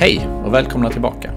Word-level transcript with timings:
Hej 0.00 0.28
och 0.44 0.54
välkomna 0.54 0.90
tillbaka. 0.90 1.32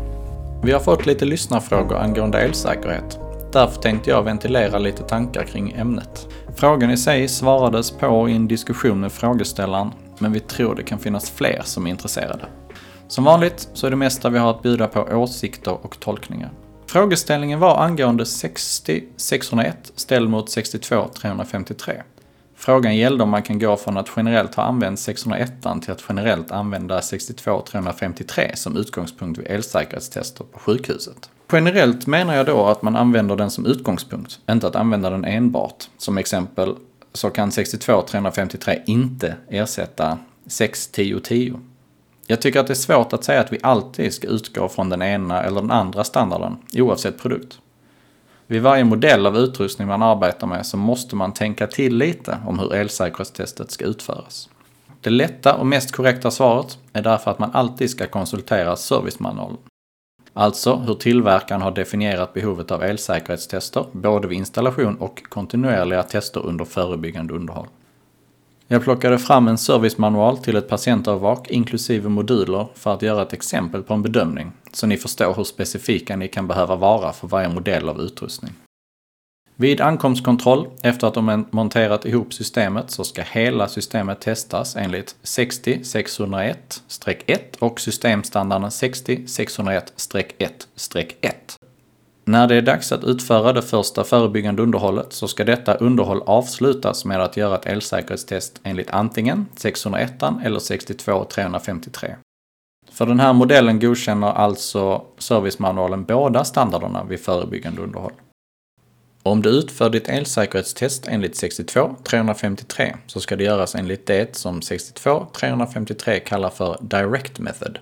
Vi 0.63 0.71
har 0.71 0.79
fått 0.79 1.05
lite 1.05 1.25
lyssnarfrågor 1.25 1.97
angående 1.97 2.39
elsäkerhet. 2.39 3.19
Därför 3.53 3.81
tänkte 3.81 4.09
jag 4.09 4.23
ventilera 4.23 4.79
lite 4.79 5.03
tankar 5.03 5.43
kring 5.43 5.71
ämnet. 5.71 6.27
Frågan 6.55 6.91
i 6.91 6.97
sig 6.97 7.27
svarades 7.27 7.91
på 7.91 8.29
i 8.29 8.35
en 8.35 8.47
diskussion 8.47 8.99
med 8.99 9.11
frågeställaren, 9.11 9.91
men 10.19 10.31
vi 10.33 10.39
tror 10.39 10.75
det 10.75 10.83
kan 10.83 10.99
finnas 10.99 11.31
fler 11.31 11.61
som 11.63 11.85
är 11.85 11.89
intresserade. 11.89 12.45
Som 13.07 13.23
vanligt 13.23 13.69
så 13.73 13.87
är 13.87 13.91
det 13.91 13.97
mesta 13.97 14.29
vi 14.29 14.39
har 14.39 14.49
att 14.49 14.61
bjuda 14.61 14.87
på 14.87 15.01
åsikter 15.01 15.85
och 15.85 15.99
tolkningar. 15.99 16.51
Frågeställningen 16.87 17.59
var 17.59 17.77
angående 17.77 18.25
60 18.25 19.03
601 19.17 19.91
ställd 19.95 20.29
mot 20.29 20.49
62 20.49 21.07
353. 21.21 21.93
Frågan 22.65 22.95
gällde 22.95 23.23
om 23.23 23.29
man 23.29 23.43
kan 23.43 23.59
gå 23.59 23.77
från 23.77 23.97
att 23.97 24.09
generellt 24.15 24.55
ha 24.55 24.63
använt 24.63 24.99
601 24.99 25.53
till 25.81 25.91
att 25.91 26.03
generellt 26.09 26.51
använda 26.51 27.01
62353 27.01 28.51
som 28.55 28.77
utgångspunkt 28.77 29.39
vid 29.39 29.47
elsäkerhetstester 29.47 30.43
på 30.43 30.59
sjukhuset. 30.59 31.29
Generellt 31.51 32.07
menar 32.07 32.35
jag 32.35 32.45
då 32.45 32.65
att 32.65 32.81
man 32.81 32.95
använder 32.95 33.35
den 33.35 33.51
som 33.51 33.65
utgångspunkt, 33.65 34.39
inte 34.49 34.67
att 34.67 34.75
använda 34.75 35.09
den 35.09 35.25
enbart. 35.25 35.83
Som 35.97 36.17
exempel 36.17 36.75
så 37.13 37.29
kan 37.29 37.51
62353 37.51 38.81
inte 38.85 39.35
ersätta 39.49 40.17
61010. 40.47 41.53
Jag 42.27 42.41
tycker 42.41 42.59
att 42.59 42.67
det 42.67 42.73
är 42.73 42.75
svårt 42.75 43.13
att 43.13 43.23
säga 43.23 43.39
att 43.41 43.53
vi 43.53 43.59
alltid 43.63 44.13
ska 44.13 44.27
utgå 44.27 44.69
från 44.69 44.89
den 44.89 45.01
ena 45.01 45.43
eller 45.43 45.61
den 45.61 45.71
andra 45.71 46.03
standarden, 46.03 46.57
oavsett 46.73 47.17
produkt. 47.17 47.59
Vid 48.47 48.61
varje 48.61 48.83
modell 48.83 49.25
av 49.25 49.37
utrustning 49.37 49.87
man 49.87 50.03
arbetar 50.03 50.47
med 50.47 50.65
så 50.65 50.77
måste 50.77 51.15
man 51.15 51.33
tänka 51.33 51.67
till 51.67 51.97
lite 51.97 52.37
om 52.47 52.59
hur 52.59 52.73
elsäkerhetstestet 52.73 53.71
ska 53.71 53.85
utföras. 53.85 54.49
Det 55.01 55.09
lätta 55.09 55.55
och 55.55 55.67
mest 55.67 55.91
korrekta 55.91 56.31
svaret 56.31 56.77
är 56.93 57.01
därför 57.01 57.31
att 57.31 57.39
man 57.39 57.51
alltid 57.53 57.89
ska 57.89 58.07
konsultera 58.07 58.75
servicemanualen. 58.75 59.57
Alltså 60.33 60.75
hur 60.75 60.93
tillverkaren 60.93 61.61
har 61.61 61.71
definierat 61.71 62.33
behovet 62.33 62.71
av 62.71 62.83
elsäkerhetstester 62.83 63.85
både 63.91 64.27
vid 64.27 64.37
installation 64.37 64.95
och 64.95 65.23
kontinuerliga 65.29 66.03
tester 66.03 66.45
under 66.45 66.65
förebyggande 66.65 67.33
underhåll. 67.33 67.67
Jag 68.67 68.83
plockade 68.83 69.19
fram 69.19 69.47
en 69.47 69.57
servicemanual 69.57 70.37
till 70.37 70.55
ett 70.55 70.69
patientövervak 70.69 71.51
inklusive 71.51 72.09
moduler 72.09 72.67
för 72.75 72.93
att 72.93 73.01
göra 73.01 73.21
ett 73.21 73.33
exempel 73.33 73.83
på 73.83 73.93
en 73.93 74.01
bedömning, 74.01 74.51
så 74.71 74.87
ni 74.87 74.97
förstår 74.97 75.33
hur 75.33 75.43
specifika 75.43 76.15
ni 76.15 76.27
kan 76.27 76.47
behöva 76.47 76.75
vara 76.75 77.13
för 77.13 77.27
varje 77.27 77.49
modell 77.49 77.89
av 77.89 78.01
utrustning. 78.01 78.53
Vid 79.55 79.81
ankomstkontroll, 79.81 80.67
efter 80.81 81.07
att 81.07 81.13
de 81.13 81.45
monterat 81.51 82.05
ihop 82.05 82.33
systemet, 82.33 82.91
så 82.91 83.03
ska 83.03 83.21
hela 83.21 83.67
systemet 83.67 84.21
testas 84.21 84.75
enligt 84.75 85.15
60601-1 85.23 87.37
och 87.59 87.79
systemstandarden 87.79 88.69
60601-1-1. 88.69 91.42
När 92.25 92.47
det 92.47 92.55
är 92.55 92.61
dags 92.61 92.91
att 92.91 93.03
utföra 93.03 93.53
det 93.53 93.61
första 93.61 94.03
förebyggande 94.03 94.63
underhållet 94.63 95.13
så 95.13 95.27
ska 95.27 95.43
detta 95.43 95.73
underhåll 95.73 96.23
avslutas 96.25 97.05
med 97.05 97.21
att 97.21 97.37
göra 97.37 97.55
ett 97.55 97.65
elsäkerhetstest 97.65 98.59
enligt 98.63 98.89
antingen 98.89 99.45
601 99.55 100.13
eller 100.43 100.59
62 100.59 101.23
353. 101.23 102.15
För 102.91 103.05
den 103.05 103.19
här 103.19 103.33
modellen 103.33 103.79
godkänner 103.79 104.27
alltså 104.27 105.01
servicemanualen 105.17 106.03
båda 106.03 106.43
standarderna 106.43 107.03
vid 107.03 107.19
förebyggande 107.19 107.81
underhåll. 107.81 108.13
Om 109.23 109.41
du 109.41 109.49
utför 109.49 109.89
ditt 109.89 110.09
elsäkerhetstest 110.09 111.07
enligt 111.07 111.35
62 111.35 111.95
353 112.03 112.95
så 113.07 113.19
ska 113.19 113.35
det 113.35 113.43
göras 113.43 113.75
enligt 113.75 114.07
det 114.07 114.35
som 114.35 114.61
62 114.61 115.27
353 115.33 116.19
kallar 116.19 116.49
för 116.49 116.77
Direct 116.81 117.39
Method. 117.39 117.79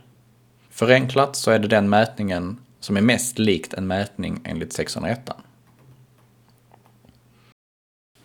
Förenklat 0.69 1.35
så 1.35 1.51
är 1.51 1.59
det 1.59 1.67
den 1.67 1.89
mätningen 1.89 2.57
som 2.81 2.97
är 2.97 3.01
mest 3.01 3.39
likt 3.39 3.73
en 3.73 3.87
mätning 3.87 4.41
enligt 4.43 4.73
601. 4.73 5.29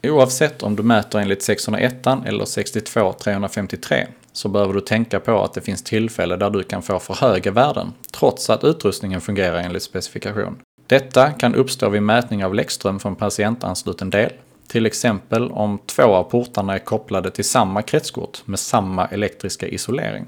Oavsett 0.02 0.62
om 0.62 0.76
du 0.76 0.82
mäter 0.82 1.18
enligt 1.18 1.42
601 1.42 2.06
eller 2.06 2.44
62 2.44 3.12
353 3.12 4.06
så 4.32 4.48
behöver 4.48 4.74
du 4.74 4.80
tänka 4.80 5.20
på 5.20 5.42
att 5.42 5.54
det 5.54 5.60
finns 5.60 5.82
tillfälle 5.82 6.36
där 6.36 6.50
du 6.50 6.62
kan 6.62 6.82
få 6.82 6.98
för 6.98 7.14
höga 7.14 7.50
värden 7.50 7.92
trots 8.12 8.50
att 8.50 8.64
utrustningen 8.64 9.20
fungerar 9.20 9.58
enligt 9.58 9.82
specifikation. 9.82 10.58
Detta 10.86 11.32
kan 11.32 11.54
uppstå 11.54 11.88
vid 11.88 12.02
mätning 12.02 12.44
av 12.44 12.54
läckström 12.54 13.00
från 13.00 13.16
patientansluten 13.16 14.10
del, 14.10 14.32
till 14.68 14.86
exempel 14.86 15.50
om 15.50 15.78
två 15.86 16.02
av 16.02 16.24
portarna 16.24 16.74
är 16.74 16.78
kopplade 16.78 17.30
till 17.30 17.44
samma 17.44 17.82
kretskort 17.82 18.42
med 18.44 18.58
samma 18.58 19.06
elektriska 19.06 19.68
isolering. 19.68 20.26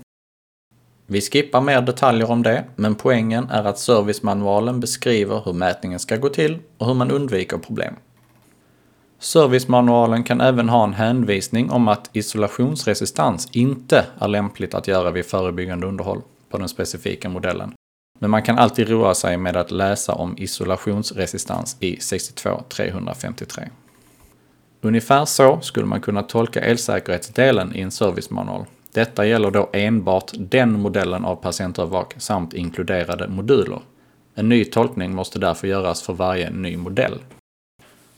Vi 1.10 1.20
skippar 1.20 1.60
mer 1.60 1.80
detaljer 1.80 2.30
om 2.30 2.42
det, 2.42 2.64
men 2.76 2.94
poängen 2.94 3.50
är 3.50 3.64
att 3.64 3.78
servicemanualen 3.78 4.80
beskriver 4.80 5.42
hur 5.44 5.52
mätningen 5.52 5.98
ska 5.98 6.16
gå 6.16 6.28
till 6.28 6.58
och 6.78 6.86
hur 6.86 6.94
man 6.94 7.10
undviker 7.10 7.58
problem. 7.58 7.94
Servicemanualen 9.18 10.24
kan 10.24 10.40
även 10.40 10.68
ha 10.68 10.84
en 10.84 10.94
hänvisning 10.94 11.70
om 11.70 11.88
att 11.88 12.10
isolationsresistans 12.12 13.48
inte 13.52 14.06
är 14.18 14.28
lämpligt 14.28 14.74
att 14.74 14.88
göra 14.88 15.10
vid 15.10 15.26
förebyggande 15.26 15.86
underhåll 15.86 16.22
på 16.50 16.58
den 16.58 16.68
specifika 16.68 17.28
modellen. 17.28 17.72
Men 18.18 18.30
man 18.30 18.42
kan 18.42 18.58
alltid 18.58 18.88
roa 18.88 19.14
sig 19.14 19.36
med 19.36 19.56
att 19.56 19.70
läsa 19.70 20.12
om 20.12 20.38
isolationsresistans 20.38 21.76
i 21.80 22.00
62 22.00 22.62
353. 22.68 23.68
Ungefär 24.80 25.24
så 25.24 25.60
skulle 25.60 25.86
man 25.86 26.00
kunna 26.00 26.22
tolka 26.22 26.60
elsäkerhetsdelen 26.60 27.76
i 27.76 27.80
en 27.80 27.90
servicemanual 27.90 28.64
detta 28.98 29.26
gäller 29.26 29.50
då 29.50 29.70
enbart 29.72 30.32
den 30.36 30.72
modellen 30.72 31.24
av 31.24 31.36
patientövervak 31.36 32.14
samt 32.18 32.54
inkluderade 32.54 33.28
moduler. 33.28 33.80
En 34.34 34.48
ny 34.48 34.64
tolkning 34.64 35.14
måste 35.14 35.38
därför 35.38 35.68
göras 35.68 36.02
för 36.02 36.12
varje 36.12 36.50
ny 36.50 36.76
modell. 36.76 37.18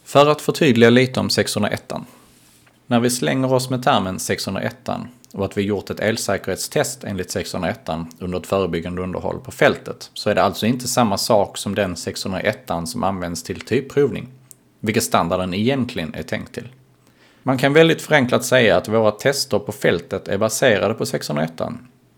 För 0.05 0.27
att 0.27 0.41
förtydliga 0.41 0.91
lite 0.91 1.21
om 1.21 1.31
601. 1.31 1.93
När 2.87 3.01
vi 3.01 3.11
slänger 3.11 3.53
oss 3.53 3.71
med 3.71 3.83
termen 3.83 4.19
601 4.19 4.89
och 5.33 5.45
att 5.45 5.57
vi 5.57 5.63
gjort 5.63 5.91
ett 5.91 6.01
elsäkerhetstest 6.01 7.05
enligt 7.05 7.31
601 7.31 7.89
under 8.19 8.39
ett 8.39 8.47
förebyggande 8.47 9.03
underhåll 9.03 9.41
på 9.41 9.51
fältet 9.51 10.11
så 10.15 10.31
är 10.31 10.35
det 10.35 10.43
alltså 10.43 10.67
inte 10.67 10.89
samma 10.89 11.19
sak 11.19 11.59
som 11.59 11.75
den 11.75 11.97
601 11.97 12.71
som 12.87 13.05
används 13.05 13.43
till 13.43 13.61
typprovning, 13.61 14.29
vilket 14.81 15.03
standarden 15.03 15.55
egentligen 15.55 16.15
är 16.15 16.23
tänkt 16.23 16.55
till. 16.55 16.69
Man 17.43 17.59
kan 17.59 17.73
väldigt 17.73 18.03
förenklat 18.03 18.45
säga 18.45 18.77
att 18.77 18.89
våra 18.89 19.11
tester 19.11 19.59
på 19.59 19.73
fältet 19.73 20.28
är 20.28 20.39
baserade 20.39 20.95
på 20.95 21.06
601 21.06 21.53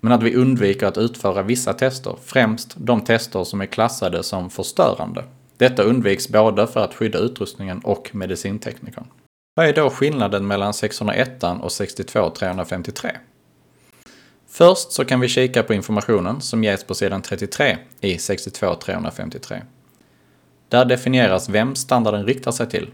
men 0.00 0.12
att 0.12 0.22
vi 0.22 0.34
undviker 0.34 0.87
att 0.87 0.99
utföra 0.99 1.43
vissa 1.43 1.72
tester, 1.72 2.16
främst 2.25 2.75
de 2.77 3.00
tester 3.00 3.44
som 3.44 3.61
är 3.61 3.66
klassade 3.66 4.22
som 4.22 4.50
förstörande. 4.50 5.25
Detta 5.56 5.82
undviks 5.82 6.28
både 6.28 6.66
för 6.66 6.84
att 6.84 6.94
skydda 6.94 7.19
utrustningen 7.19 7.81
och 7.84 8.11
medicinteknikern. 8.12 9.06
Vad 9.55 9.66
är 9.66 9.72
då 9.72 9.91
skillnaden 9.91 10.47
mellan 10.47 10.75
601 10.75 11.44
och 11.62 11.72
62 11.72 12.31
353? 12.31 13.11
Först 14.49 14.93
så 14.93 15.05
kan 15.05 15.21
vi 15.21 15.28
kika 15.28 15.62
på 15.62 15.75
informationen 15.75 16.41
som 16.41 16.65
ges 16.65 16.84
på 16.84 16.94
sidan 16.94 17.22
33 17.22 17.78
i 18.00 18.19
62 18.19 18.75
353. 18.75 19.62
Där 20.69 20.84
definieras 20.84 21.49
vem 21.49 21.75
standarden 21.75 22.27
riktar 22.27 22.53
sig 22.53 22.69
till 22.69 22.91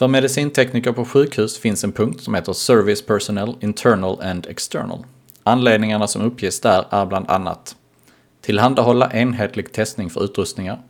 för 0.00 0.08
medicintekniker 0.08 0.92
på 0.92 1.04
sjukhus 1.04 1.58
finns 1.58 1.84
en 1.84 1.92
punkt 1.92 2.22
som 2.22 2.34
heter 2.34 2.52
Service 2.52 3.02
Personnel 3.06 3.56
Internal 3.60 4.20
and 4.22 4.46
External. 4.46 5.04
Anledningarna 5.42 6.06
som 6.06 6.22
uppges 6.22 6.60
där 6.60 6.84
är 6.90 7.06
bland 7.06 7.30
annat 7.30 7.76
tillhandahålla 8.40 9.10
enhetlig 9.12 9.72
testning 9.72 10.10
för 10.10 10.24
utrustningar, 10.24 10.82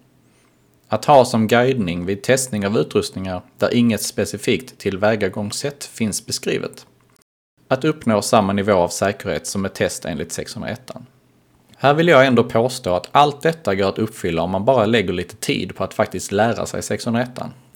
att 0.88 1.04
ha 1.04 1.25
som 1.25 1.47
guidning 1.47 2.06
vid 2.06 2.22
testning 2.22 2.66
av 2.66 2.78
utrustningar 2.78 3.43
där 3.59 3.75
inget 3.75 4.03
specifikt 4.03 4.79
tillvägagångssätt 4.79 5.84
finns 5.84 6.26
beskrivet, 6.26 6.87
att 7.69 7.84
uppnå 7.84 8.23
samma 8.23 8.52
nivå 8.52 8.73
av 8.73 8.88
säkerhet 8.88 9.46
som 9.46 9.64
ett 9.64 9.75
test 9.75 10.05
enligt 10.05 10.32
601. 10.32 10.90
Här 11.76 11.94
vill 11.94 12.08
jag 12.08 12.26
ändå 12.26 12.44
påstå 12.44 12.94
att 12.94 13.08
allt 13.12 13.43
detta 13.43 13.75
går 13.75 13.88
att 13.88 13.99
uppfylla 13.99 14.43
om 14.43 14.50
man 14.50 14.64
bara 14.64 14.87
lägger 14.87 15.12
lite 15.12 15.37
tid 15.37 15.76
på 15.76 15.84
att 15.84 15.94
faktiskt 15.94 16.32
lära 16.32 16.67
sig 16.67 16.82
601. 16.82 17.31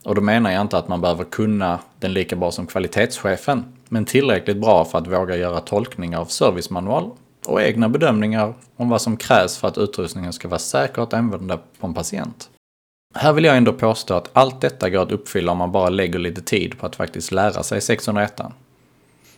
Och 0.05 0.15
då 0.15 0.21
menar 0.21 0.51
jag 0.51 0.61
inte 0.61 0.79
att 0.79 0.89
man 0.89 1.01
behöver 1.01 1.25
kunna 1.25 1.79
den 1.99 2.13
lika 2.13 2.37
bra 2.37 2.51
som 2.51 2.67
kvalitetschefen, 2.67 3.65
men 3.89 4.05
tillräckligt 4.05 4.57
bra 4.57 4.85
för 4.85 4.99
att 4.99 5.07
våga 5.07 5.37
göra 5.37 5.61
tolkningar 5.61 6.21
av 6.21 6.25
servicemanual 6.25 7.11
och 7.47 7.63
egna 7.63 7.89
bedömningar 7.89 8.55
om 8.77 8.89
vad 8.89 9.01
som 9.01 9.17
krävs 9.17 9.59
för 9.59 9.69
att 9.69 9.79
utrustningen 9.79 10.33
ska 10.33 10.49
vara 10.49 10.59
säker 10.59 11.03
att 11.03 11.13
använda 11.13 11.59
på 11.81 11.87
en 11.87 11.95
patient. 11.95 12.51
Här 13.15 13.33
vill 13.33 13.45
jag 13.45 13.57
ändå 13.57 13.73
påstå 13.73 14.15
att 14.15 14.31
allt 14.33 14.61
detta 14.61 14.91
går 14.91 15.03
att 15.03 15.13
uppfylla 15.13 15.53
om 15.53 15.59
man 15.59 15.73
bara 15.73 15.89
lägger 15.89 16.19
lite 16.19 16.43
tid 16.43 16.79
på 16.79 16.87
att 16.87 16.97
faktiskt 16.97 17.33
lära 17.33 17.63
sig 17.63 17.81
601. 17.81 18.41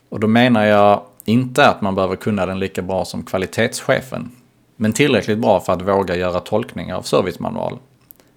Och 0.08 0.20
då 0.20 0.26
menar 0.26 0.64
jag 0.64 1.02
inte 1.24 1.68
att 1.68 1.80
man 1.80 1.94
behöver 1.94 2.16
kunna 2.16 2.46
den 2.46 2.58
lika 2.58 2.82
bra 2.82 3.04
som 3.04 3.22
kvalitetschefen, 3.22 4.30
men 4.76 4.92
tillräckligt 4.92 5.38
bra 5.38 5.60
för 5.60 5.72
att 5.72 5.82
våga 5.82 6.16
göra 6.16 6.40
tolkningar 6.40 6.96
av 6.96 7.02
servicemanual 7.02 7.78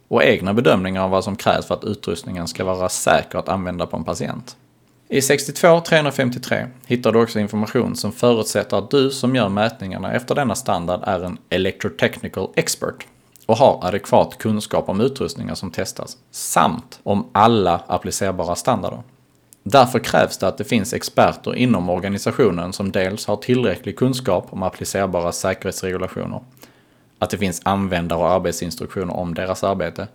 och 0.09 0.23
egna 0.23 0.53
bedömningar 0.53 1.03
av 1.03 1.09
vad 1.09 1.23
som 1.23 1.35
krävs 1.35 1.65
för 1.65 1.75
att 1.75 1.83
utrustningen 1.83 2.47
ska 2.47 2.63
vara 2.63 2.89
säker 2.89 3.39
att 3.39 3.49
använda 3.49 3.85
på 3.85 3.97
en 3.97 4.03
patient. 4.03 4.57
I 5.09 5.21
62353 5.21 6.67
hittar 6.87 7.11
du 7.11 7.21
också 7.21 7.39
information 7.39 7.95
som 7.95 8.11
förutsätter 8.11 8.77
att 8.77 8.91
du 8.91 9.11
som 9.11 9.35
gör 9.35 9.49
mätningarna 9.49 10.13
efter 10.13 10.35
denna 10.35 10.55
standard 10.55 11.01
är 11.03 11.23
en 11.23 11.37
Electrotechnical 11.49 12.49
Expert 12.55 13.07
och 13.45 13.57
har 13.57 13.79
adekvat 13.83 14.37
kunskap 14.37 14.89
om 14.89 15.01
utrustningar 15.01 15.55
som 15.55 15.71
testas, 15.71 16.17
samt 16.31 16.99
om 17.03 17.29
alla 17.31 17.81
applicerbara 17.87 18.55
standarder. 18.55 19.03
Därför 19.63 19.99
krävs 19.99 20.37
det 20.37 20.47
att 20.47 20.57
det 20.57 20.63
finns 20.63 20.93
experter 20.93 21.55
inom 21.55 21.89
organisationen 21.89 22.73
som 22.73 22.91
dels 22.91 23.27
har 23.27 23.35
tillräcklig 23.35 23.97
kunskap 23.97 24.47
om 24.49 24.63
applicerbara 24.63 25.31
säkerhetsregulationer, 25.31 26.41
att 27.19 27.29
det 27.29 27.37
finns 27.37 27.61
användare 27.65 28.19
och 28.19 28.31
arbetsinstruktioner 28.31 29.13
om 29.13 29.33
deras 29.33 29.63
arbete, 29.63 30.07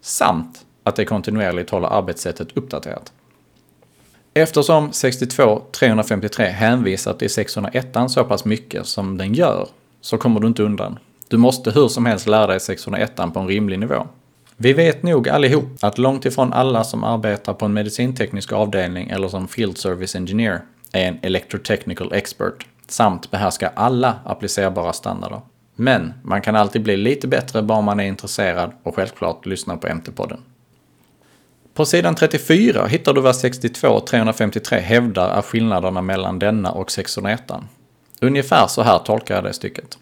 samt 0.00 0.64
att 0.84 0.96
det 0.96 1.04
kontinuerligt 1.04 1.70
håller 1.70 1.88
arbetssättet 1.88 2.56
uppdaterat. 2.56 3.12
Eftersom 4.34 4.90
62-353 4.90 6.44
hänvisar 6.44 7.12
till 7.12 7.30
601 7.30 7.96
så 8.08 8.24
pass 8.24 8.44
mycket 8.44 8.86
som 8.86 9.18
den 9.18 9.34
gör, 9.34 9.68
så 10.00 10.18
kommer 10.18 10.40
du 10.40 10.46
inte 10.46 10.62
undan. 10.62 10.98
Du 11.28 11.36
måste 11.36 11.70
hur 11.70 11.88
som 11.88 12.06
helst 12.06 12.26
lära 12.26 12.46
dig 12.46 12.60
601 12.60 13.16
på 13.16 13.40
en 13.40 13.48
rimlig 13.48 13.78
nivå. 13.78 14.06
Vi 14.56 14.72
vet 14.72 15.02
nog 15.02 15.28
allihop 15.28 15.64
att 15.80 15.98
långt 15.98 16.24
ifrån 16.24 16.52
alla 16.52 16.84
som 16.84 17.04
arbetar 17.04 17.54
på 17.54 17.64
en 17.64 17.72
medicinteknisk 17.72 18.52
avdelning 18.52 19.08
eller 19.08 19.28
som 19.28 19.48
Field 19.48 19.78
Service 19.78 20.16
Engineer 20.16 20.60
är 20.92 21.08
en 21.08 21.18
Electrotechnical 21.22 22.12
Expert 22.12 22.66
samt 22.88 23.30
behärskar 23.30 23.72
alla 23.74 24.14
applicerbara 24.24 24.92
standarder. 24.92 25.40
Men 25.80 26.14
man 26.22 26.42
kan 26.42 26.56
alltid 26.56 26.82
bli 26.82 26.96
lite 26.96 27.28
bättre 27.28 27.62
bara 27.62 27.80
man 27.80 28.00
är 28.00 28.04
intresserad 28.04 28.72
och 28.82 28.94
självklart 28.94 29.46
lyssnar 29.46 29.76
på 29.76 29.86
MT-podden. 29.86 30.40
På 31.74 31.84
sidan 31.84 32.14
34 32.14 32.86
hittar 32.86 33.12
du 33.14 33.20
vad 33.20 33.36
62 33.36 33.88
och 33.88 34.06
353 34.06 34.78
hävdar 34.78 35.28
är 35.28 35.42
skillnaderna 35.42 36.02
mellan 36.02 36.38
denna 36.38 36.72
och 36.72 36.90
601. 36.90 37.52
Ungefär 38.20 38.66
så 38.66 38.82
här 38.82 38.98
tolkar 38.98 39.34
jag 39.34 39.44
det 39.44 39.52
stycket. 39.52 39.98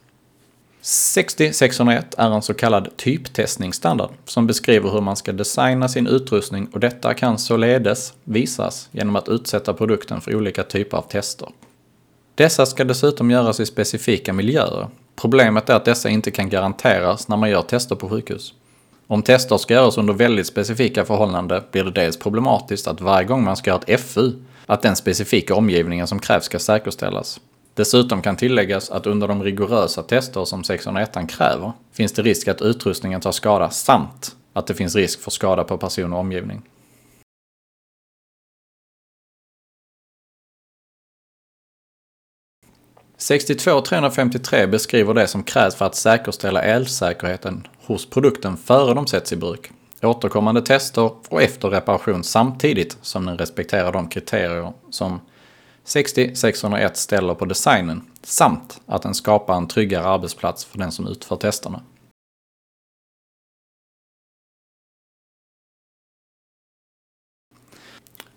60-601 0.83 2.03
är 2.19 2.31
en 2.31 2.43
så 2.43 2.55
kallad 2.55 2.97
typtestningsstandard 2.97 4.11
som 4.25 4.47
beskriver 4.47 4.91
hur 4.91 5.01
man 5.01 5.17
ska 5.17 5.33
designa 5.33 5.89
sin 5.89 6.07
utrustning 6.07 6.69
och 6.73 6.81
detta 6.81 7.15
kan 7.15 7.39
således 7.39 8.15
visas 8.25 8.89
genom 8.93 9.17
att 9.17 9.29
utsätta 9.29 9.75
produkten 9.75 10.21
för 10.21 10.35
olika 10.35 10.63
typer 10.63 10.97
av 10.97 11.03
tester. 11.03 11.49
Dessa 12.35 12.67
ska 12.67 12.85
dessutom 12.85 13.31
göras 13.31 13.61
i 13.61 13.67
specifika 13.67 14.33
miljöer. 14.33 14.89
Problemet 15.21 15.71
är 15.71 15.75
att 15.75 15.85
dessa 15.85 16.09
inte 16.09 16.31
kan 16.31 16.49
garanteras 16.49 17.29
när 17.29 17.37
man 17.37 17.51
gör 17.51 17.63
tester 17.63 17.97
på 17.97 18.09
sjukhus. 18.09 18.55
Om 19.07 19.23
tester 19.23 19.57
ska 19.57 19.75
göras 19.75 19.99
under 19.99 20.15
väldigt 20.15 20.47
specifika 20.47 21.05
förhållanden 21.05 21.63
blir 21.73 21.85
det 21.85 21.91
dels 21.91 22.17
problematiskt 22.17 22.89
att 22.89 23.01
varje 23.01 23.27
gång 23.27 23.45
man 23.45 23.57
ska 23.57 23.71
göra 23.71 23.81
ett 23.87 24.01
FU, 24.01 24.33
att 24.67 24.83
den 24.83 24.97
specifika 24.97 25.55
omgivningen 25.55 26.07
som 26.07 26.19
krävs 26.19 26.45
ska 26.45 26.59
säkerställas. 26.59 27.41
Dessutom 27.75 28.23
kan 28.23 28.37
tilläggas 28.37 28.91
att 28.91 29.07
under 29.07 29.29
de 29.29 29.43
rigorösa 29.43 30.03
tester 30.03 30.45
som 30.45 30.65
601 30.65 31.19
kräver 31.29 31.73
finns 31.93 32.13
det 32.13 32.23
risk 32.23 32.49
att 32.49 32.63
utrustningen 32.63 33.21
tar 33.21 33.33
skada 33.33 33.71
samt 33.71 34.37
att 34.53 34.67
det 34.67 34.75
finns 34.75 34.97
risk 34.97 35.21
för 35.21 35.31
skada 35.31 35.65
på 35.65 35.79
person 35.79 36.13
och 36.13 36.19
omgivning. 36.19 36.63
–62353 43.19 44.67
beskriver 44.67 45.15
det 45.15 45.27
som 45.27 45.43
krävs 45.43 45.75
för 45.75 45.85
att 45.85 45.95
säkerställa 45.95 46.63
elsäkerheten 46.63 47.67
hos 47.87 48.11
produkten 48.11 48.57
före 48.57 48.95
de 48.95 49.07
sätts 49.07 49.33
i 49.33 49.37
bruk. 49.37 49.71
Återkommande 50.03 50.63
tester 50.63 51.11
och 51.29 51.43
efter 51.43 51.69
reparation 51.69 52.25
samtidigt 52.25 52.99
som 53.03 53.27
den 53.27 53.39
respekterar 53.39 53.93
de 53.93 54.09
kriterier 54.09 54.73
som 54.91 55.21
60-601 55.87 56.91
ställer 56.95 57.35
på 57.35 57.45
designen 57.45 58.03
samt 58.23 58.81
att 58.87 59.03
den 59.03 59.15
skapar 59.15 59.57
en 59.57 59.69
tryggare 59.69 60.05
arbetsplats 60.05 60.65
för 60.65 60.79
den 60.79 60.93
som 60.93 61.07
utför 61.07 61.37
testerna. 61.37 61.83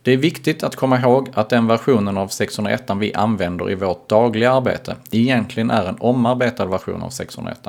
Det 0.03 0.11
är 0.11 0.17
viktigt 0.17 0.63
att 0.63 0.75
komma 0.75 0.99
ihåg 0.99 1.29
att 1.33 1.49
den 1.49 1.67
versionen 1.67 2.17
av 2.17 2.27
601 2.27 2.83
vi 2.99 3.13
använder 3.13 3.71
i 3.71 3.75
vårt 3.75 4.09
dagliga 4.09 4.51
arbete 4.51 4.95
egentligen 5.11 5.71
är 5.71 5.85
en 5.85 5.97
omarbetad 5.99 6.65
version 6.65 7.01
av 7.01 7.09
601. 7.09 7.67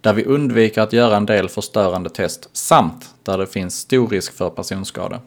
Där 0.00 0.12
vi 0.12 0.24
undviker 0.24 0.82
att 0.82 0.92
göra 0.92 1.16
en 1.16 1.26
del 1.26 1.48
förstörande 1.48 2.10
test 2.10 2.48
samt 2.52 3.14
där 3.22 3.38
det 3.38 3.46
finns 3.46 3.78
stor 3.78 4.08
risk 4.08 4.32
för 4.32 4.50
personskada. 4.50 5.20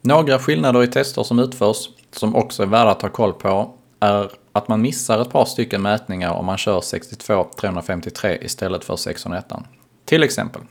Några 0.00 0.38
skillnader 0.38 0.82
i 0.82 0.86
tester 0.86 1.22
som 1.22 1.38
utförs, 1.38 1.88
som 2.10 2.36
också 2.36 2.62
är 2.62 2.66
värda 2.66 2.90
att 2.90 3.02
ha 3.02 3.08
koll 3.08 3.32
på, 3.32 3.74
är 4.00 4.30
att 4.52 4.68
man 4.68 4.82
missar 4.82 5.20
ett 5.20 5.30
par 5.30 5.44
stycken 5.44 5.82
mätningar 5.82 6.30
om 6.32 6.46
man 6.46 6.58
kör 6.58 6.80
62-353 6.80 8.44
istället 8.44 8.84
för 8.84 8.96
601. 8.96 9.52
Till 10.04 10.22
exempel 10.22 10.62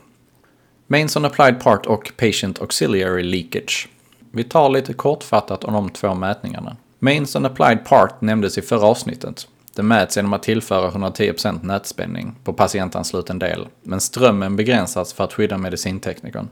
Mains 0.86 1.16
on 1.16 1.24
Applied 1.24 1.60
Part 1.60 1.86
och 1.86 2.12
Patient 2.16 2.60
Auxiliary 2.60 3.22
Leakage. 3.22 3.88
Vi 4.34 4.44
tar 4.44 4.68
lite 4.68 4.92
kortfattat 4.92 5.64
om 5.64 5.72
de 5.72 5.90
två 5.90 6.14
mätningarna. 6.14 6.76
Mains 6.98 7.36
and 7.36 7.46
Applied 7.46 7.84
Part 7.84 8.20
nämndes 8.20 8.58
i 8.58 8.62
förra 8.62 8.86
avsnittet. 8.86 9.48
Det 9.76 9.82
mäts 9.82 10.16
genom 10.16 10.32
att 10.32 10.42
tillföra 10.42 10.90
110% 10.90 11.64
nätspänning 11.64 12.34
på 12.44 12.52
patientansluten 12.52 13.38
del, 13.38 13.68
men 13.82 14.00
strömmen 14.00 14.56
begränsas 14.56 15.12
för 15.12 15.24
att 15.24 15.32
skydda 15.32 15.58
medicinteknikern. 15.58 16.48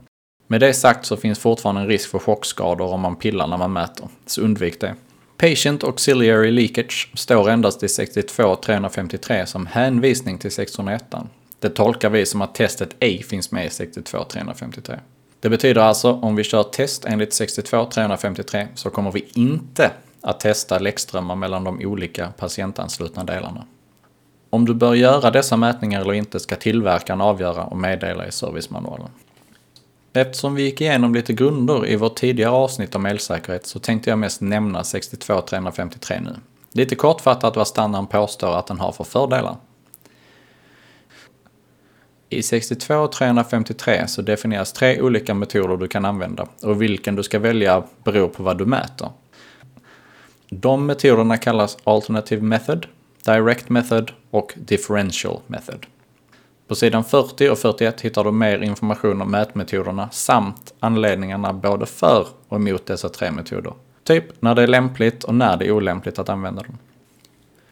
Med 0.46 0.60
det 0.60 0.74
sagt 0.74 1.06
så 1.06 1.16
finns 1.16 1.38
fortfarande 1.38 1.80
en 1.80 1.86
risk 1.86 2.10
för 2.10 2.18
chockskador 2.18 2.92
om 2.92 3.00
man 3.00 3.16
pillar 3.16 3.46
när 3.46 3.56
man 3.56 3.72
mäter, 3.72 4.08
så 4.26 4.40
undvik 4.40 4.80
det. 4.80 4.94
Patient 5.36 5.84
Auxiliary 5.84 6.50
Leakage 6.50 7.08
står 7.14 7.50
endast 7.50 7.82
i 7.82 7.86
62.353 7.86 9.44
som 9.44 9.66
hänvisning 9.66 10.38
till 10.38 10.50
601. 10.50 11.04
Det 11.58 11.68
tolkar 11.68 12.10
vi 12.10 12.26
som 12.26 12.42
att 12.42 12.54
testet 12.54 12.96
ej 13.00 13.22
finns 13.22 13.52
med 13.52 13.66
i 13.66 13.68
62.353. 13.68 14.98
Det 15.42 15.50
betyder 15.50 15.80
alltså 15.80 16.12
om 16.12 16.36
vi 16.36 16.44
kör 16.44 16.62
test 16.62 17.04
enligt 17.04 17.30
62.353 17.30 18.66
så 18.74 18.90
kommer 18.90 19.12
vi 19.12 19.28
inte 19.34 19.90
att 20.20 20.40
testa 20.40 20.78
läckströmmar 20.78 21.36
mellan 21.36 21.64
de 21.64 21.80
olika 21.86 22.32
patientanslutna 22.36 23.24
delarna. 23.24 23.64
Om 24.50 24.64
du 24.64 24.74
bör 24.74 24.94
göra 24.94 25.30
dessa 25.30 25.56
mätningar 25.56 26.00
eller 26.00 26.12
inte 26.12 26.40
ska 26.40 26.56
tillverkaren 26.56 27.20
avgöra 27.20 27.64
och 27.64 27.76
meddela 27.76 28.26
i 28.26 28.32
servicemanualen. 28.32 29.08
Eftersom 30.12 30.54
vi 30.54 30.62
gick 30.62 30.80
igenom 30.80 31.14
lite 31.14 31.32
grunder 31.32 31.86
i 31.86 31.96
vårt 31.96 32.16
tidigare 32.16 32.52
avsnitt 32.52 32.94
om 32.94 33.06
elsäkerhet 33.06 33.66
så 33.66 33.78
tänkte 33.78 34.10
jag 34.10 34.18
mest 34.18 34.40
nämna 34.40 34.84
62353 34.84 36.20
nu. 36.20 36.36
Lite 36.72 36.94
kortfattat 36.94 37.56
vad 37.56 37.68
standarden 37.68 38.06
påstår 38.06 38.58
att 38.58 38.66
den 38.66 38.80
har 38.80 38.92
för 38.92 39.04
fördelar. 39.04 39.56
I 42.32 42.42
62 42.42 43.06
353 43.06 44.06
så 44.08 44.22
definieras 44.22 44.72
tre 44.72 45.00
olika 45.00 45.34
metoder 45.34 45.76
du 45.76 45.88
kan 45.88 46.04
använda 46.04 46.46
och 46.62 46.82
vilken 46.82 47.16
du 47.16 47.22
ska 47.22 47.38
välja 47.38 47.82
beror 48.04 48.28
på 48.28 48.42
vad 48.42 48.58
du 48.58 48.66
mäter. 48.66 49.10
De 50.50 50.86
metoderna 50.86 51.36
kallas 51.36 51.78
Alternative 51.84 52.42
Method, 52.42 52.86
Direct 53.24 53.68
Method 53.68 54.10
och 54.30 54.52
Differential 54.56 55.40
Method. 55.46 55.86
På 56.68 56.74
sidan 56.74 57.04
40 57.04 57.48
och 57.48 57.58
41 57.58 58.00
hittar 58.00 58.24
du 58.24 58.32
mer 58.32 58.58
information 58.58 59.22
om 59.22 59.30
mätmetoderna 59.30 60.10
samt 60.10 60.74
anledningarna 60.80 61.52
både 61.52 61.86
för 61.86 62.26
och 62.48 62.56
emot 62.56 62.86
dessa 62.86 63.08
tre 63.08 63.30
metoder. 63.30 63.72
Typ 64.04 64.42
när 64.42 64.54
det 64.54 64.62
är 64.62 64.66
lämpligt 64.66 65.24
och 65.24 65.34
när 65.34 65.56
det 65.56 65.66
är 65.66 65.72
olämpligt 65.72 66.18
att 66.18 66.28
använda 66.28 66.62
dem. 66.62 66.78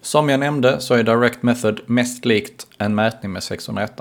Som 0.01 0.29
jag 0.29 0.41
nämnde 0.41 0.81
så 0.81 0.95
är 0.95 1.03
Direct 1.03 1.43
Method 1.43 1.81
mest 1.87 2.25
likt 2.25 2.67
en 2.79 2.95
mätning 2.95 3.33
med 3.33 3.43
601. 3.43 4.01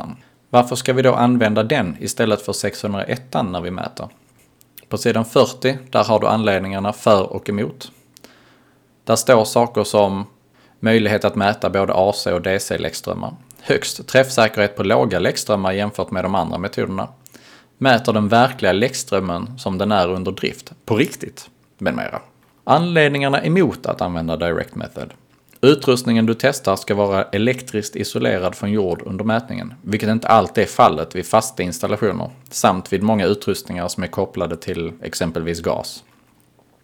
Varför 0.49 0.75
ska 0.75 0.93
vi 0.93 1.01
då 1.01 1.13
använda 1.13 1.63
den 1.63 1.97
istället 1.99 2.41
för 2.41 2.53
601 2.53 3.21
när 3.33 3.61
vi 3.61 3.71
mäter? 3.71 4.07
På 4.89 4.97
sidan 4.97 5.25
40, 5.25 5.77
där 5.89 6.03
har 6.03 6.19
du 6.19 6.27
anledningarna 6.27 6.93
för 6.93 7.33
och 7.33 7.49
emot. 7.49 7.91
Där 9.03 9.15
står 9.15 9.45
saker 9.45 9.83
som 9.83 10.25
möjlighet 10.79 11.25
att 11.25 11.35
mäta 11.35 11.69
både 11.69 11.93
AC 11.93 12.27
och 12.27 12.41
DC-läckströmmar, 12.41 13.33
högst 13.61 14.07
träffsäkerhet 14.07 14.75
på 14.75 14.83
låga 14.83 15.19
läckströmmar 15.19 15.71
jämfört 15.71 16.11
med 16.11 16.23
de 16.23 16.35
andra 16.35 16.57
metoderna, 16.57 17.07
mäter 17.77 18.13
den 18.13 18.27
verkliga 18.27 18.71
läckströmmen 18.71 19.59
som 19.59 19.77
den 19.77 19.91
är 19.91 20.09
under 20.09 20.31
drift, 20.31 20.73
på 20.85 20.95
riktigt, 20.95 21.49
med 21.77 21.95
mera. 21.95 22.21
Anledningarna 22.63 23.43
emot 23.43 23.85
att 23.85 24.01
använda 24.01 24.37
Direct 24.37 24.75
Method. 24.75 25.13
Utrustningen 25.61 26.25
du 26.25 26.33
testar 26.33 26.75
ska 26.75 26.95
vara 26.95 27.23
elektriskt 27.23 27.95
isolerad 27.95 28.55
från 28.55 28.71
jord 28.71 29.01
under 29.05 29.25
mätningen, 29.25 29.73
vilket 29.81 30.09
inte 30.09 30.27
alltid 30.27 30.63
är 30.63 30.67
fallet 30.67 31.15
vid 31.15 31.25
fasta 31.25 31.63
installationer, 31.63 32.29
samt 32.49 32.93
vid 32.93 33.03
många 33.03 33.25
utrustningar 33.25 33.87
som 33.87 34.03
är 34.03 34.07
kopplade 34.07 34.57
till 34.57 34.91
exempelvis 35.01 35.59
gas. 35.61 36.03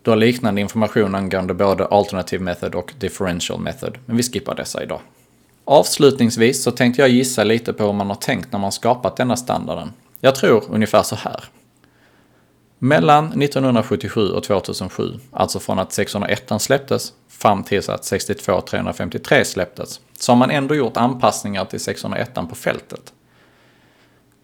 Du 0.02 0.10
har 0.10 0.18
liknande 0.18 0.62
information 0.62 1.16
angående 1.16 1.54
både 1.54 1.86
Alternative 1.86 2.44
Method 2.44 2.76
och 2.76 2.94
Differential 3.00 3.60
Method, 3.60 3.98
men 4.06 4.18
vi 4.18 4.24
skippar 4.24 4.56
dessa 4.56 4.84
idag. 4.84 5.00
Avslutningsvis 5.66 6.64
så 6.64 6.72
tänkte 6.72 7.02
jag 7.02 7.10
gissa 7.10 7.44
lite 7.44 7.74
på 7.74 7.84
hur 7.84 7.94
man 7.94 8.08
har 8.08 8.16
tänkt 8.16 8.52
när 8.52 8.60
man 8.60 8.72
skapat 8.72 9.18
denna 9.18 9.36
standarden. 9.36 9.92
Jag 10.22 10.36
tror 10.36 10.64
ungefär 10.70 11.04
så 11.04 11.16
här. 11.16 11.44
Mellan 12.86 13.42
1977 13.42 14.30
och 14.30 14.44
2007, 14.44 15.20
alltså 15.32 15.60
från 15.60 15.80
att 15.80 15.94
601 15.94 16.52
släpptes 16.60 17.14
fram 17.28 17.64
tills 17.64 17.90
att 17.90 18.02
62.353 18.02 19.44
släpptes, 19.44 20.00
så 20.20 20.32
har 20.32 20.38
man 20.38 20.52
ändå 20.52 20.76
gjort 20.76 20.98
anpassningar 20.98 21.66
till 21.66 21.80
601 21.80 22.34
på 22.34 22.56
fältet. 22.56 23.14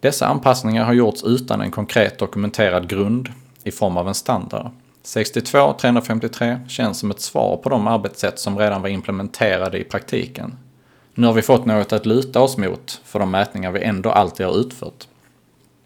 Dessa 0.00 0.26
anpassningar 0.26 0.84
har 0.84 0.92
gjorts 0.92 1.22
utan 1.24 1.60
en 1.60 1.70
konkret 1.70 2.18
dokumenterad 2.18 2.88
grund 2.88 3.28
i 3.64 3.70
form 3.70 3.96
av 3.96 4.08
en 4.08 4.14
standard. 4.14 4.70
62.353 5.04 6.68
känns 6.68 6.98
som 6.98 7.10
ett 7.10 7.20
svar 7.20 7.56
på 7.56 7.68
de 7.68 7.86
arbetssätt 7.86 8.38
som 8.38 8.58
redan 8.58 8.82
var 8.82 8.88
implementerade 8.88 9.78
i 9.78 9.84
praktiken. 9.84 10.58
Nu 11.14 11.26
har 11.26 11.34
vi 11.34 11.42
fått 11.42 11.66
något 11.66 11.92
att 11.92 12.06
luta 12.06 12.40
oss 12.40 12.56
mot 12.56 13.00
för 13.04 13.18
de 13.18 13.30
mätningar 13.30 13.72
vi 13.72 13.82
ändå 13.82 14.10
alltid 14.10 14.46
har 14.46 14.58
utfört. 14.58 15.06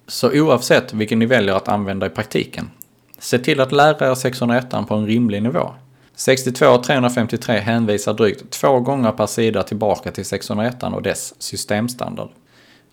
Så 0.08 0.32
oavsett 0.32 0.92
vilken 0.92 1.18
ni 1.18 1.26
väljer 1.26 1.54
att 1.54 1.68
använda 1.68 2.06
i 2.06 2.10
praktiken, 2.10 2.70
se 3.18 3.38
till 3.38 3.60
att 3.60 3.72
lära 3.72 4.10
er 4.10 4.14
601 4.14 4.70
på 4.88 4.94
en 4.94 5.06
rimlig 5.06 5.42
nivå. 5.42 5.70
62 6.14 6.66
och 6.66 6.84
353 6.84 7.58
hänvisar 7.58 8.14
drygt 8.14 8.50
två 8.50 8.80
gånger 8.80 9.12
per 9.12 9.26
sida 9.26 9.62
tillbaka 9.62 10.12
till 10.12 10.24
601 10.24 10.82
och 10.82 11.02
dess 11.02 11.42
systemstandard. 11.42 12.28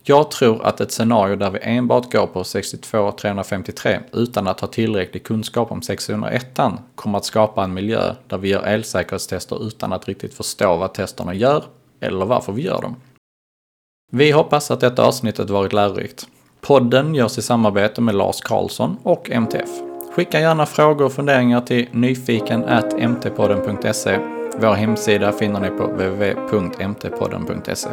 Jag 0.06 0.32
tror 0.32 0.66
att 0.66 0.82
ett 0.82 0.92
scenario 0.92 1.36
där 1.36 1.52
vi 1.52 1.60
enbart 1.62 2.12
går 2.12 2.28
på 2.28 2.44
62 2.44 3.00
och 3.00 3.18
353 3.18 4.00
utan 4.14 4.48
att 4.48 4.60
ha 4.60 4.68
tillräcklig 4.68 5.24
kunskap 5.24 5.72
om 5.72 5.82
601 5.82 6.60
kommer 6.96 7.18
att 7.18 7.26
skapa 7.26 7.64
en 7.64 7.74
miljö 7.74 8.16
där 8.28 8.38
vi 8.38 8.50
gör 8.50 8.64
elsäkerhetstester 8.64 9.68
utan 9.68 9.94
att 9.94 10.08
riktigt 10.08 10.34
förstå 10.34 10.76
vad 10.76 10.94
testerna 10.94 11.34
gör 11.34 11.64
eller 12.00 12.26
varför 12.26 12.54
vi 12.54 12.62
gör 12.62 12.82
dem. 12.82 12.96
Vi 14.12 14.32
hoppas 14.32 14.72
att 14.72 14.80
detta 14.80 15.06
avsnittet 15.06 15.50
varit 15.50 15.74
lärorikt. 15.74 16.28
Podden 16.64 17.16
görs 17.16 17.38
i 17.38 17.42
samarbete 17.42 18.02
med 18.02 18.16
Lars 18.16 18.42
Karlsson 18.42 18.98
och 19.04 19.32
MTF. 19.32 19.70
Skicka 20.16 20.40
gärna 20.40 20.66
frågor 20.66 21.06
och 21.06 21.14
funderingar 21.14 21.62
till 21.62 21.88
nyfiken.mtpodden.se. 21.92 24.20
Vår 24.58 24.74
hemsida 24.74 25.32
finner 25.32 25.60
ni 25.60 25.70
på 25.70 25.88
www.mtpodden.se. 25.88 27.90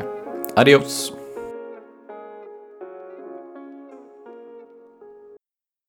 Adios! 0.57 1.13